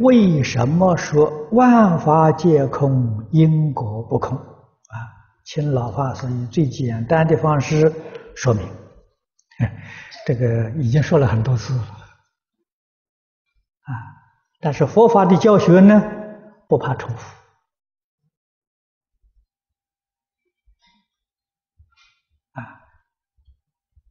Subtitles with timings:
[0.00, 4.36] 为什么说万法皆空，因果不空？
[4.36, 4.94] 啊，
[5.44, 7.92] 请老法师以最简单的方式
[8.34, 8.68] 说明。
[10.26, 11.82] 这个已经说了很多次了，
[13.82, 13.90] 啊，
[14.60, 16.02] 但是佛法的教学呢，
[16.68, 17.36] 不怕重复，
[22.52, 22.80] 啊，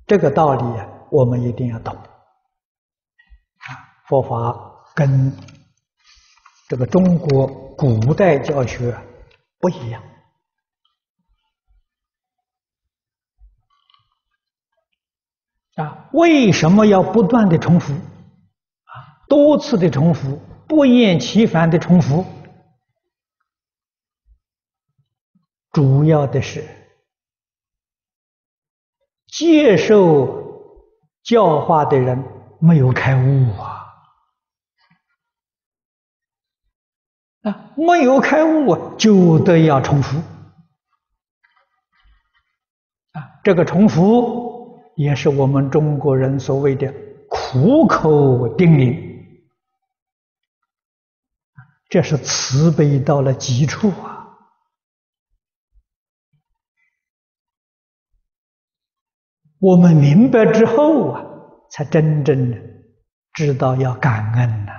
[0.08, 1.96] 这个道理啊，我们一定要懂。
[4.08, 4.56] 佛法
[4.96, 5.32] 跟
[6.68, 8.97] 这个中国古代教学
[9.60, 10.01] 不一样。
[15.75, 17.93] 啊，为什么要不断的重复？
[17.93, 22.25] 啊，多次的重复，不厌其烦的重复，
[25.71, 26.65] 主要的是
[29.28, 30.82] 接受
[31.21, 32.23] 教化的人
[32.61, 33.86] 没有开悟啊，
[37.42, 40.18] 啊，没有开悟啊，就得要重复，
[43.12, 44.45] 啊，这个重复。
[44.95, 46.94] 也是我们中国人所谓的
[47.28, 48.98] 苦口叮咛，
[51.90, 54.38] 这是慈悲到了极处啊！
[59.59, 61.26] 我们明白之后啊，
[61.70, 62.58] 才真正的
[63.34, 64.72] 知道要感恩呐。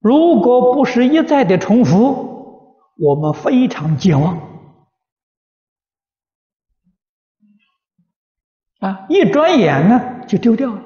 [0.00, 4.48] 如果不是一再的重复，我们非常健忘。
[8.80, 9.06] 啊！
[9.10, 10.82] 一转眼呢，就丢掉了，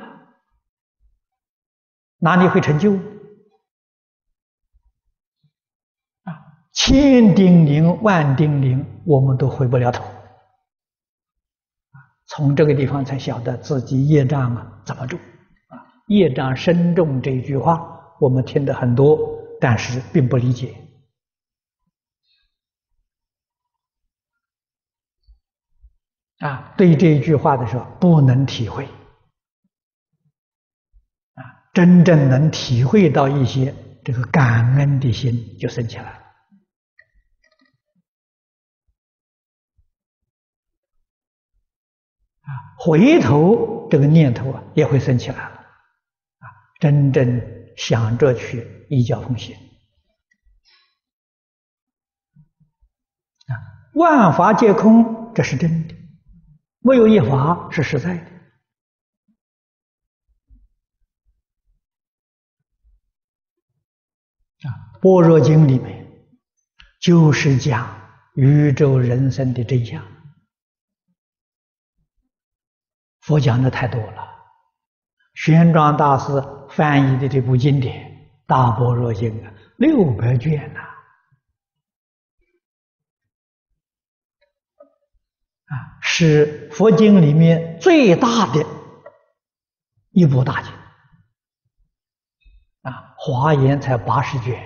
[2.18, 2.92] 哪里会成就？
[6.24, 6.34] 啊，
[6.72, 10.04] 千叮咛万叮咛，我们都回不了头。
[12.26, 15.16] 从这个地方才晓得自己业障啊怎么重。
[15.68, 17.93] 啊，业障深重这句话，
[18.24, 19.18] 我们听得很多，
[19.60, 20.74] 但是并不理解。
[26.38, 28.86] 啊，对这一句话的时候不能体会，
[31.34, 36.18] 啊，真正能体会到一些这个感恩的心就升起来了，
[42.40, 46.44] 啊，回头这个念头啊也会升起来了，啊，
[46.80, 49.56] 真正想着去依教奉行，
[53.46, 53.52] 啊，
[53.94, 55.94] 万法皆空，这是真的。
[56.78, 58.24] 没有一法是实在的
[64.68, 64.70] 啊，
[65.00, 66.06] 《般若经》里面
[67.00, 70.06] 就是讲宇宙人生的真相。
[73.20, 74.28] 佛讲的太多了，
[75.34, 76.32] 玄奘大师
[76.74, 78.10] 翻译的这部经典
[78.46, 80.80] 《大般若经》啊，六百卷呐。
[85.66, 88.66] 啊，是佛经里面最大的
[90.10, 90.72] 一部大经
[92.82, 94.62] 啊，华严才八十卷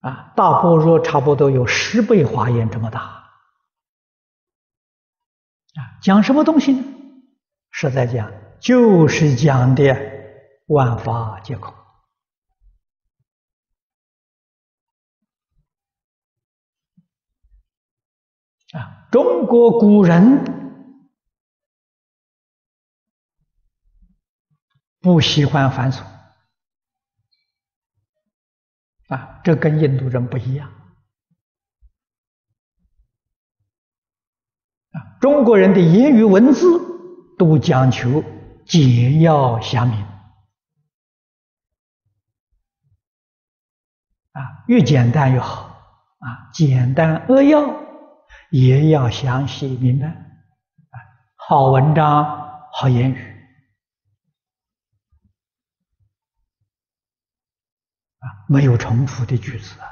[0.00, 3.00] 啊，大般若差不多有十倍华严这么大
[5.74, 6.99] 啊，讲什么东西呢？
[7.80, 8.30] 实在讲，
[8.60, 9.82] 就是讲的
[10.66, 11.72] 万法皆空。
[18.72, 20.44] 啊，中国古人
[25.00, 26.02] 不喜欢繁琐
[29.08, 30.68] 啊，这跟印度人不一样
[34.90, 35.16] 啊。
[35.18, 36.89] 中国人的言语文字
[37.40, 38.22] 都讲求
[38.66, 39.98] 简要详明
[44.32, 45.62] 啊，越简单越好
[46.18, 47.80] 啊，简单扼要。
[48.50, 50.96] 也要详细明白，啊，
[51.36, 53.48] 好文章，好言语，
[58.18, 59.86] 啊，没有重复的句子啊，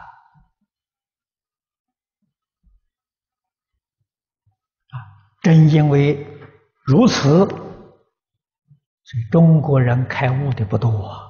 [4.91, 4.95] 啊，
[5.41, 6.38] 正因为
[6.89, 11.21] 如此，所以中国人开悟的不多啊，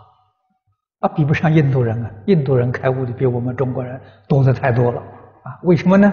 [1.01, 5.01] 啊，比不上印度人啊，印度人开悟的比我们中国人多的太多了，
[5.43, 6.13] 啊，为什么呢？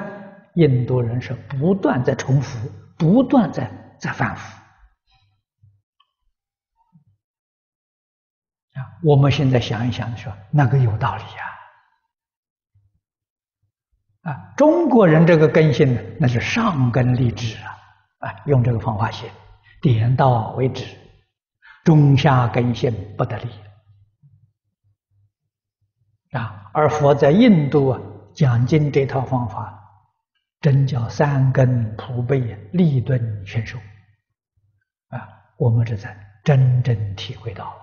[0.56, 3.70] 印度人是不断在重复，不断在
[4.00, 4.58] 在反复
[8.74, 8.82] 啊！
[9.04, 11.44] 我们现在想一想说，那个有道理呀！
[14.32, 17.78] 啊，中国人这个根性呢，那是上根利智啊！
[18.26, 19.30] 啊，用这个方法写，
[19.84, 20.98] 点到为止，
[21.84, 23.50] 中下根性不得力
[26.32, 26.72] 啊！
[26.74, 28.02] 而佛在印度啊
[28.34, 29.80] 讲经这套方法，
[30.60, 32.40] 真叫三根普被，
[32.74, 33.78] 利钝全收
[35.10, 35.30] 啊！
[35.58, 37.82] 我们这才真正体会到了。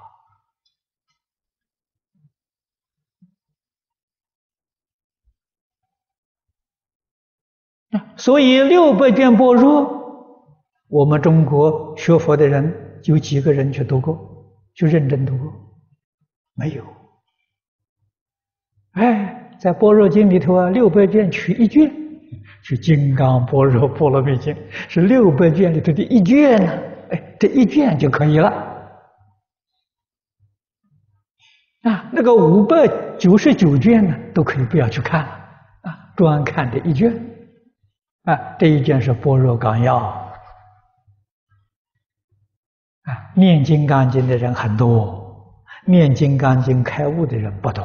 [8.16, 10.01] 所以六百卷般若，
[10.92, 12.70] 我们中国学佛的人
[13.04, 14.14] 有几个人去读过？
[14.74, 15.50] 去认真读过？
[16.54, 16.84] 没有。
[18.92, 21.90] 哎，在般若经里头啊，六百卷取一卷，
[22.62, 24.54] 是《金刚般若波罗蜜经》，
[24.86, 26.70] 是六百卷里头的一卷呢。
[27.10, 28.50] 哎，这一卷就可以了。
[31.84, 32.86] 啊，那个五百
[33.16, 35.30] 九十九卷呢，都可以不要去看了
[35.80, 37.18] 啊，专看这一卷。
[38.24, 39.98] 啊，这一卷是《般若纲要》
[43.04, 47.84] 啊，念《金刚经》的人很多，念《金刚经》开悟的人不多。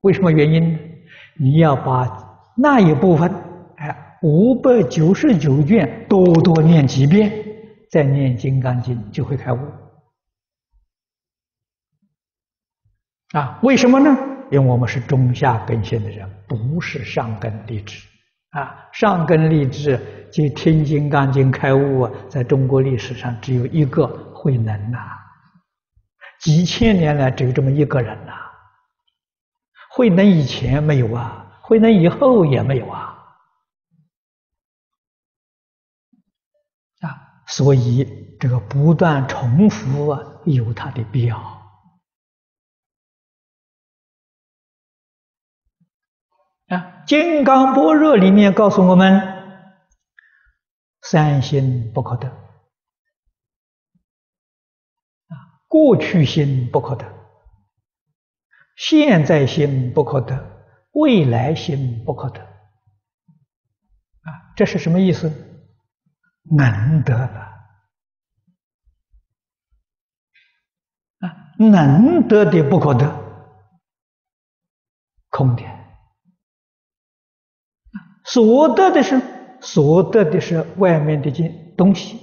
[0.00, 0.78] 为什么原因呢？
[1.38, 2.06] 你要把
[2.56, 3.32] 那一部分，
[3.76, 7.32] 哎，五百九十九卷多多念几遍，
[7.90, 9.58] 再念《金刚经》就会开悟。
[13.32, 14.16] 啊，为什么呢？
[14.50, 18.11] 因为我们是中下根性的人，不是上根利智。
[18.52, 19.98] 啊，上根利智
[20.30, 24.98] 就听《金刚经》开悟，在中国历史上只有一个慧能呐，
[26.40, 28.32] 几千年来只有这么一个人呐。
[29.90, 33.18] 慧能以前没有啊，慧能以后也没有啊。
[37.00, 37.08] 啊，
[37.46, 41.61] 所以这个不断重复啊，有它的必要。
[46.72, 49.20] 啊，《金刚般若》里面告诉我们：
[51.02, 52.28] 三心不可得，
[55.28, 55.36] 啊，
[55.68, 57.04] 过去心不可得，
[58.74, 62.40] 现在心不可得，未来心不可得。
[62.40, 65.30] 啊，这是什么意思？
[66.44, 67.52] 能得了，
[71.18, 73.14] 啊，能得的不可得，
[75.28, 75.81] 空的。
[78.32, 79.20] 所得的是
[79.60, 82.18] 所得的是外面的件东西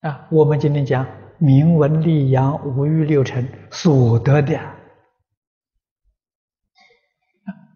[0.00, 1.06] 啊，我们今天讲
[1.38, 4.60] 名闻利养五欲六尘所得的，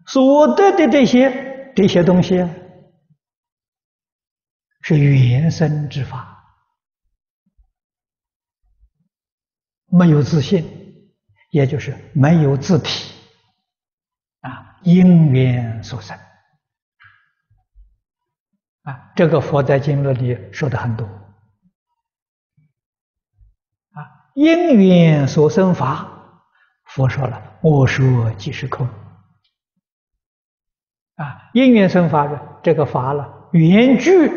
[0.05, 2.47] 所得的这些这些东西
[4.81, 6.37] 是原生之法，
[9.87, 10.63] 没有自信，
[11.49, 13.14] 也就是没有自体。
[14.85, 16.15] 因缘所生。
[18.83, 21.05] 啊，这个佛在经论里说的很多。
[23.93, 26.07] 啊，因缘所生法，
[26.85, 28.87] 佛说了，我说即是空。
[31.15, 34.29] 啊，因缘生法的这个法了，缘聚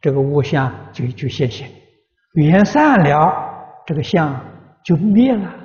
[0.00, 1.68] 这个物象就就现行，
[2.32, 4.42] 缘散了，这个相
[4.82, 5.59] 就灭了。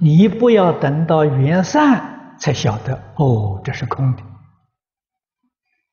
[0.00, 4.22] 你不要等到缘散才晓得哦，这是空的。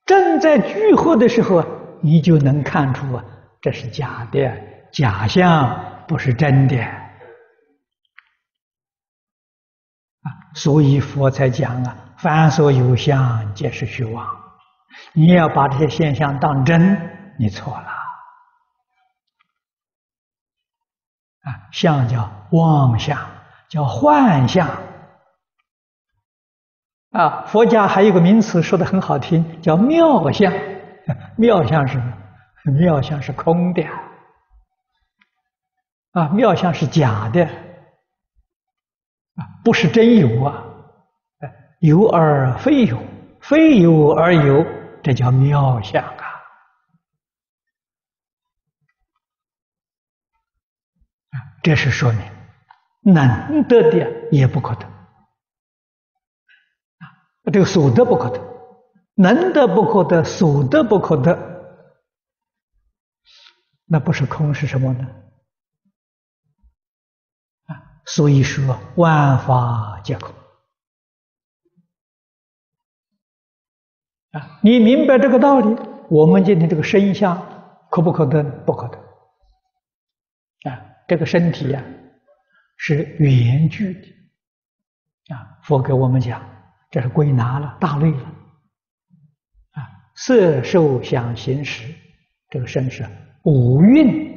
[0.05, 1.65] 正在聚合的时候，
[2.01, 3.25] 你就能看出啊，
[3.59, 4.49] 这是假的，
[4.93, 6.81] 假象不是真的。
[10.21, 14.25] 啊，所以佛才讲啊，凡所有相，皆是虚妄。
[15.11, 17.87] 你要把这些现象当真，你错了。
[21.41, 23.36] 啊，相叫妄相。
[23.69, 24.69] 叫幻象
[27.11, 27.45] 啊！
[27.47, 30.53] 佛家还有个名词说的很好听，叫妙相。
[31.37, 32.13] 妙相是什么？
[32.79, 33.83] 妙相是空的
[36.11, 36.27] 啊！
[36.29, 37.45] 妙相是假的
[39.35, 40.63] 啊，不是真有啊！
[41.79, 43.01] 有而非有，
[43.39, 44.65] 非有而有，
[45.01, 46.03] 这叫妙相！
[46.03, 46.17] 啊，
[51.63, 52.36] 这是说明。
[53.09, 54.93] 能得的也不可得啊，
[57.53, 58.37] 这个所得不可得，
[59.15, 61.39] 能得不可得，所得不可得，
[63.85, 65.07] 那不是空是什么呢？
[67.67, 70.35] 啊，所以说万法皆空
[74.31, 74.59] 啊！
[74.61, 75.77] 你明白这个道理，
[76.09, 77.37] 我们今天这个身相
[77.89, 78.43] 可不可得？
[78.43, 78.97] 不可得
[80.69, 80.83] 啊！
[81.07, 81.81] 这个身体呀。
[82.77, 85.59] 是缘具的啊！
[85.63, 86.41] 佛给我们讲，
[86.89, 88.33] 这是归纳了大类了
[89.71, 91.93] 啊，色受想行识，
[92.49, 93.05] 这个身是
[93.43, 94.35] 五蕴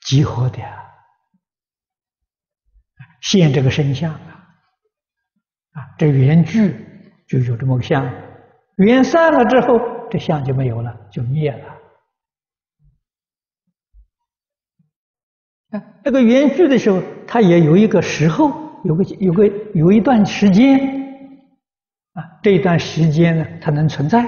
[0.00, 0.58] 集合的，
[3.20, 4.56] 现这个身相啊，
[5.72, 6.74] 啊，这缘聚
[7.28, 8.04] 就有这么个相，
[8.78, 9.78] 缘散了之后，
[10.10, 11.81] 这相就没有了，就灭了。
[15.72, 18.62] 啊，那个缘聚的时候，它也有一个时候。
[18.84, 20.76] 有个有个有一段时间
[22.14, 24.24] 啊，这一段时间呢，它能存在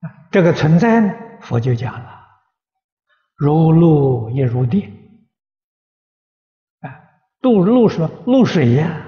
[0.00, 0.04] 啊。
[0.30, 2.10] 这个存在呢，佛就讲了，
[3.36, 4.92] 如露亦如电
[6.80, 6.92] 啊。
[7.40, 8.10] 露露什么？
[8.26, 9.00] 露水呀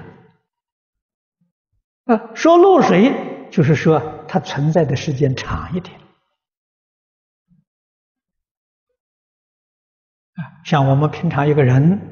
[2.05, 2.19] 啊。
[2.33, 3.13] 说露水，
[3.51, 5.95] 就是说它存在的时间长一点
[10.35, 10.63] 啊。
[10.63, 12.11] 像我们平常一个人。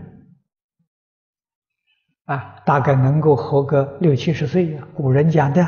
[2.25, 5.61] 啊，大概能够活个六七十岁，古人讲的，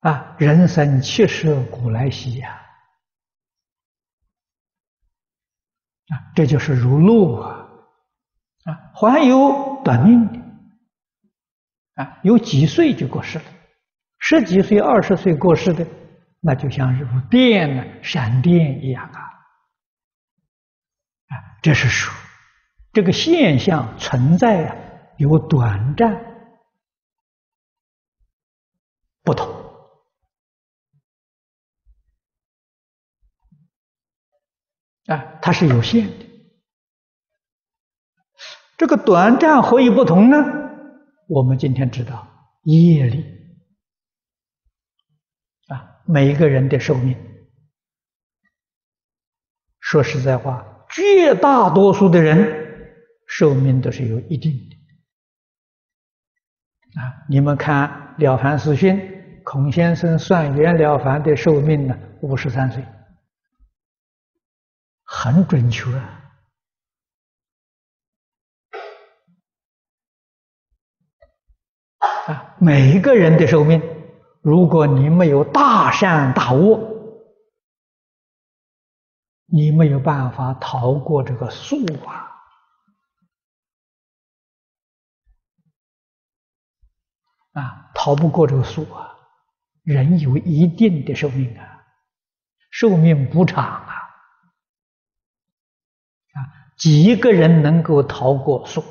[0.00, 2.60] 啊，人生七十古来稀呀，
[6.08, 7.66] 啊，这就是如露啊，
[8.64, 10.38] 啊，还有短命的，
[12.02, 13.44] 啊，有几岁就过世了，
[14.18, 15.86] 十几岁、二十岁过世的，
[16.46, 19.18] 那就像是电呢，闪电一样啊，
[21.26, 22.14] 啊，这是说。
[22.92, 24.76] 这个现象存在啊，
[25.16, 26.24] 有短暂
[29.24, 29.52] 不同
[35.06, 36.26] 啊，它是有限的。
[38.78, 40.36] 这个短暂何以不同呢？
[41.28, 42.28] 我们今天知道
[42.62, 43.24] 业力
[45.66, 47.16] 啊，每一个人的寿命，
[49.80, 52.64] 说实在话，绝大多数的人。
[53.28, 54.76] 寿命都是有一定的
[57.00, 57.26] 啊！
[57.28, 58.94] 你们看《了凡四训》，
[59.42, 62.84] 孔先生算袁了凡的寿命呢，五十三岁，
[65.02, 66.22] 很准确啊！
[72.28, 73.82] 啊，每一个人的寿命，
[74.46, 76.78] 如果你没有大善大恶，
[79.46, 82.30] 你没有办法逃过这个数啊！
[87.54, 89.18] 啊，逃不过这个数啊！
[89.82, 91.84] 人有一定的寿命啊，
[92.70, 93.94] 寿命不长啊，
[96.34, 96.38] 啊，
[96.78, 98.84] 几个人能够逃过数？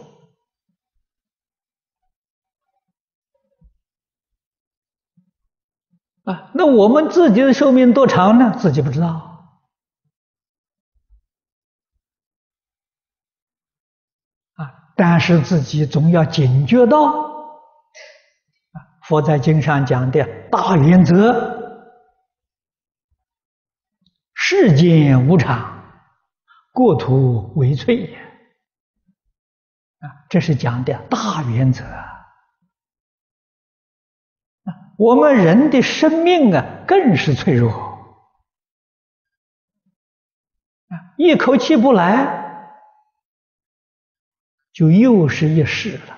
[6.25, 8.58] 啊，那我们自己的寿命多长呢？
[8.60, 9.08] 自己不知道
[14.55, 17.24] 啊，但是自己总要警觉到。
[19.08, 21.94] 佛在经上讲的大原则：
[24.34, 25.84] 世间无常，
[26.74, 28.17] 国土为脆。
[30.00, 32.15] 啊，这是讲的大原则啊。
[34.98, 37.94] 我们人的生命啊，更是脆弱。
[41.18, 42.82] 一口气不来，
[44.74, 46.18] 就又是一世了。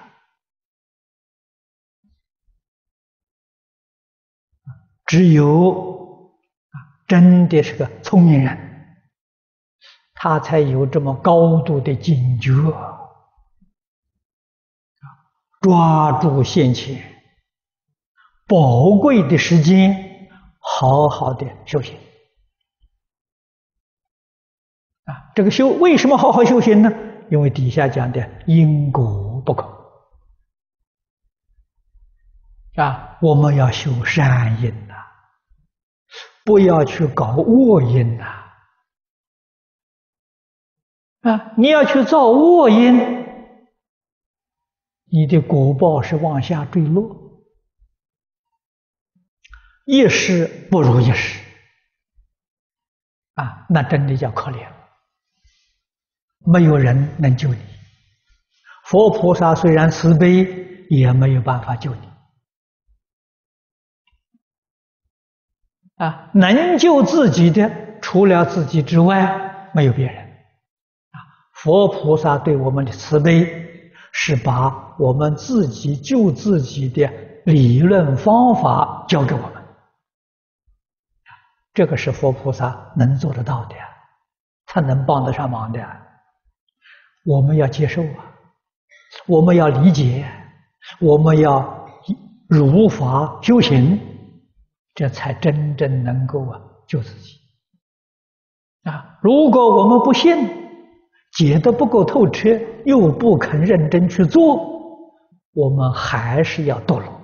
[5.05, 6.33] 只有
[6.71, 6.75] 啊，
[7.07, 8.97] 真的是个聪明人，
[10.13, 12.51] 他才有这么高度的警觉，
[15.61, 17.16] 抓住现前
[18.47, 21.97] 宝贵的时间，好好的修行。
[25.03, 26.91] 啊，这个修为什么好好修行呢？
[27.29, 29.69] 因为底下讲的因果不空
[32.75, 34.95] 啊，我们要修善因呐。
[36.45, 38.23] 不要去搞恶因呐！
[41.21, 42.95] 啊，你要去造恶因，
[45.11, 47.26] 你的果报是往下坠落，
[49.87, 51.39] 一世不如一世，
[53.35, 54.67] 啊，那真的叫可怜，
[56.45, 57.57] 没有人能救你。
[58.83, 60.45] 佛菩萨虽然慈悲，
[60.89, 62.01] 也没有办法救你。
[65.95, 70.21] 啊，能救自己的，除了自己之外，没有别人。
[71.11, 71.15] 啊，
[71.53, 73.47] 佛菩萨对我们的慈悲，
[74.11, 77.09] 是把我们自己救自己的
[77.45, 79.56] 理论方法教给我们。
[81.77, 83.75] 这个是佛菩萨能做得到的，
[84.65, 85.79] 他能帮得上忙的。
[87.23, 88.33] 我们要接受啊，
[89.27, 90.27] 我们要理解，
[90.99, 91.87] 我们要
[92.49, 93.99] 如法修行，
[94.95, 97.35] 这才真正能够啊救自己
[98.89, 99.19] 啊！
[99.21, 100.35] 如果我们不信，
[101.33, 102.49] 解得不够透彻，
[102.85, 104.57] 又不肯认真去做，
[105.53, 107.16] 我们还是要堕落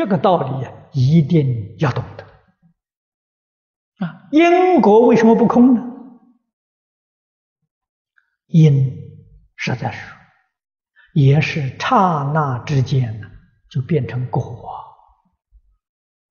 [0.00, 2.24] 这个道理啊，一定要懂得。
[4.06, 5.82] 啊，因果为什么不空呢？
[8.46, 8.96] 因
[9.56, 10.14] 实在是
[11.12, 13.30] 也是刹那之间呢，
[13.68, 14.70] 就变成果，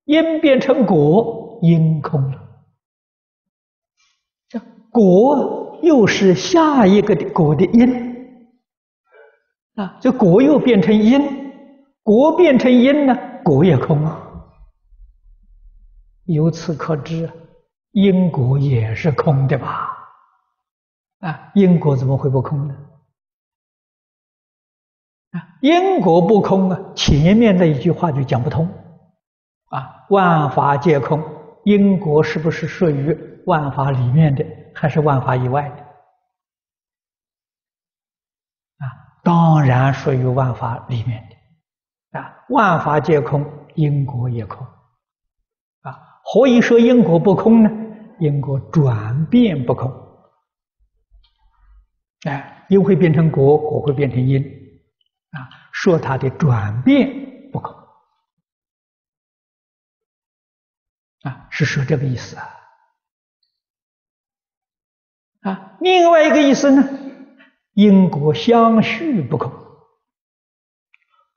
[0.04, 2.42] 因变成果，因空了。
[4.48, 4.58] 这
[4.90, 8.50] 果又是下一个的果的因
[9.76, 11.52] 啊，这果又变成因，
[12.02, 14.20] 果变成因呢，果也空啊。
[16.24, 17.30] 由此可知。
[17.92, 19.90] 因果也是空的吧？
[21.18, 22.76] 啊，因果怎么会不空呢？
[25.32, 28.68] 啊，因果不空啊，前面那一句话就讲不通。
[29.70, 31.20] 啊，万法皆空，
[31.64, 35.82] 因果是不是属于万法里面的，还是万法以外的？
[38.86, 38.86] 啊，
[39.24, 41.29] 当然属于万法里面。
[42.50, 44.66] 万法皆空，因果也空。
[45.82, 47.70] 啊，何以说因果不空呢？
[48.18, 49.90] 因果转变不空，
[52.28, 54.42] 哎，因会变成果，果会变成因，
[55.30, 57.74] 啊，说它的转变不空，
[61.22, 62.46] 啊，是说这个意思啊，
[65.40, 66.86] 啊，另外一个意思呢，
[67.72, 69.50] 因果相续不空，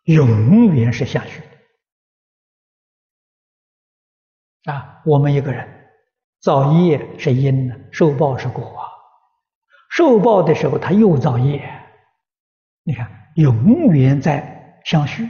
[0.04, 1.42] 永远是相续
[4.64, 5.82] 的，啊，我们一个人。
[6.42, 8.84] 造业是因呢，受报是果啊。
[9.90, 11.64] 受报的时候，他又造业，
[12.84, 15.30] 你看，永远在相续，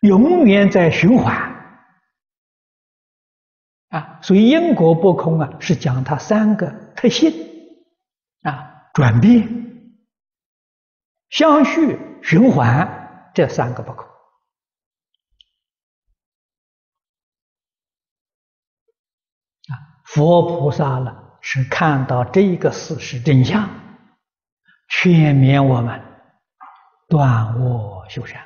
[0.00, 1.36] 永远在循环
[3.88, 4.18] 啊。
[4.22, 7.30] 所以因果不空啊，是讲它三个特性
[8.40, 9.46] 啊：转变、
[11.28, 12.95] 相续、循环
[13.36, 14.04] 这三个不可。
[19.68, 19.76] 啊。
[20.06, 23.68] 佛菩萨呢，是看到这个事实真相，
[24.88, 26.02] 劝勉我们
[27.08, 28.42] 断恶修善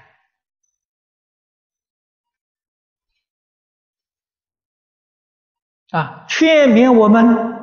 [5.91, 7.61] 啊，劝勉我们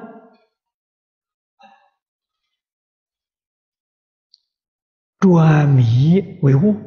[5.19, 6.86] 转迷为悟，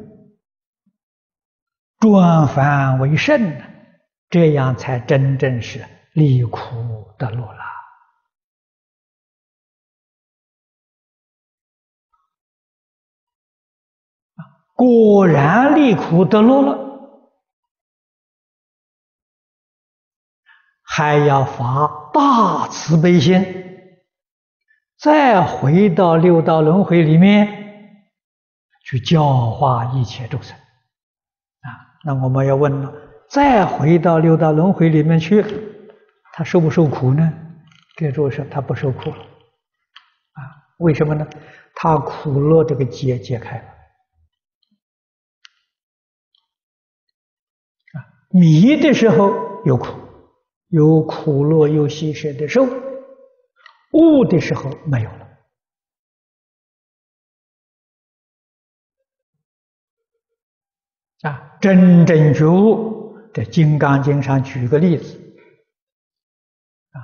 [2.01, 3.61] 转凡为圣，
[4.27, 6.59] 这样才真正是离苦
[7.19, 7.61] 得乐了！
[14.73, 16.75] 果然离苦得乐了，
[20.81, 23.45] 还要发大慈悲心，
[24.97, 27.93] 再回到六道轮回里面
[28.83, 30.57] 去教化一切众生！
[32.03, 32.93] 那我们要问了，
[33.29, 35.43] 再回到六道轮回里面去？
[36.33, 37.31] 他受不受苦呢？
[37.95, 40.39] 这诸位说他不受苦了，啊，
[40.79, 41.27] 为什么呢？
[41.75, 43.63] 他苦乐这个结解开了，
[47.93, 49.33] 啊，迷的时候
[49.65, 49.87] 有苦，
[50.69, 52.65] 有苦乐有喜舍的受；
[53.91, 55.09] 悟的时候没有
[61.21, 65.17] 啊，真正觉悟，在《金刚经》上举个例子。
[66.91, 66.99] 啊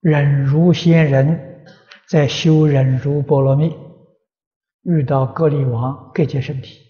[0.00, 1.64] 忍辱仙人，
[2.08, 3.72] 在修忍辱波罗蜜，
[4.82, 6.80] 遇到舍利王各界身体，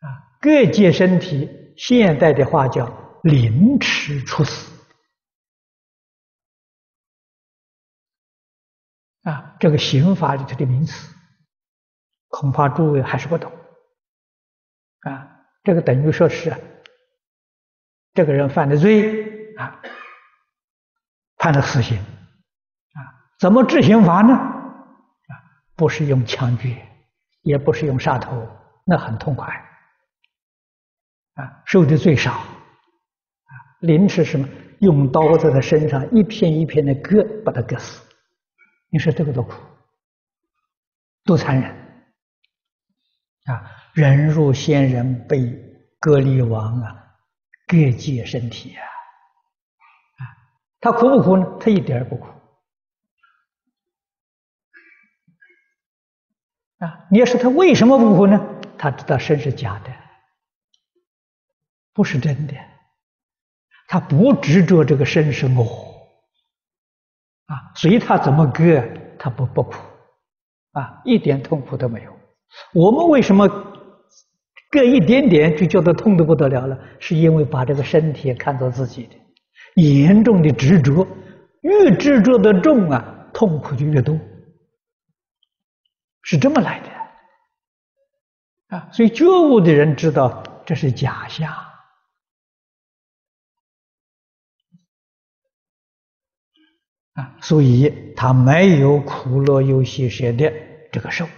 [0.00, 1.48] 啊，各界身体，
[1.78, 2.86] 现代的话叫
[3.22, 4.70] 凌迟处死，
[9.22, 11.14] 啊，这个刑法里头的名词，
[12.28, 13.50] 恐怕诸位还是不懂，
[15.62, 16.54] 这个等于说是，
[18.14, 19.80] 这个人犯的罪，啊。
[21.38, 22.98] 判了死刑，啊，
[23.40, 24.32] 怎么执行法呢？
[24.32, 25.32] 啊，
[25.74, 26.80] 不是用枪决，
[27.42, 28.48] 也不是用杀头，
[28.84, 29.52] 那很痛快，
[31.34, 34.48] 啊，受的最少，啊，凌迟什么？
[34.78, 38.08] 用刀在他身上一片一片的割，把他割死。
[38.88, 39.54] 你说这个多苦，
[41.24, 41.70] 多残忍，
[43.46, 45.38] 啊，忍辱仙人被
[46.00, 47.16] 割离王啊
[47.66, 48.82] 割界身体啊。
[50.80, 51.46] 他苦不苦呢？
[51.60, 52.26] 他一点儿不苦。
[56.78, 58.44] 啊，你要说他为什么不苦呢？
[58.76, 59.92] 他知道身是假的，
[61.92, 62.54] 不是真的。
[63.86, 65.64] 他不执着这个生是我，
[67.46, 68.82] 啊，随他怎么割，
[69.20, 69.74] 他不不苦，
[70.72, 72.12] 啊，一点痛苦都没有。
[72.72, 73.46] 我们为什么
[74.72, 76.78] 割一点点就觉得痛得不得了了？
[76.98, 79.14] 是因为把这个身体看作自己的，
[79.82, 81.06] 严重的执着，
[81.60, 84.18] 越执着的重啊，痛苦就越多。
[86.22, 86.88] 是这么来的
[88.76, 88.88] 啊！
[88.92, 91.52] 所以觉悟的人知道这是假象
[97.12, 100.50] 啊，所以他没有苦乐游戏舍的
[100.90, 101.30] 这个受啊。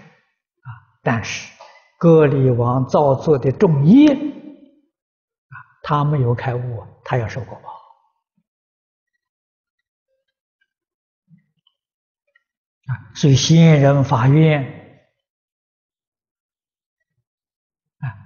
[1.03, 1.51] 但是
[1.99, 7.71] 歌利王造作的重业啊，他没有开悟，他要受果报
[12.93, 13.15] 啊。
[13.15, 14.83] 所以先人发愿。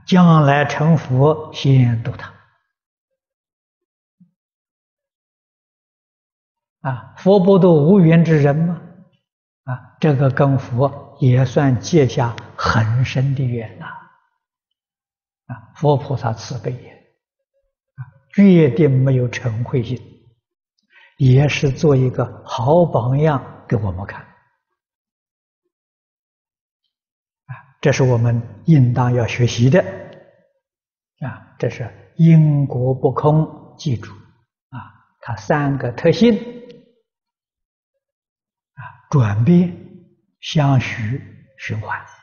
[0.07, 2.33] 将来成佛，先度他。
[6.81, 8.81] 啊，佛不度无缘之人吗？
[9.64, 13.87] 啊，这个跟佛也算结下很深的缘呐。
[15.46, 18.00] 啊，佛菩萨慈悲也，啊，
[18.35, 19.98] 决定没有嗔恚心，
[21.16, 24.20] 也是做一个好榜样给我们看。
[24.22, 24.28] 啊
[27.81, 29.81] 这是我们应当要学习的
[31.20, 31.54] 啊！
[31.59, 34.12] 这是因果不空，记住
[34.70, 34.76] 啊！
[35.20, 36.37] 它三个特性
[38.74, 39.88] 啊：转变、
[40.40, 41.22] 相续、
[41.57, 42.17] 循环。